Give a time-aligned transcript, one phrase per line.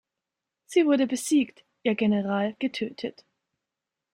[0.65, 3.23] Sie wurde besiegt, ihr General getötet.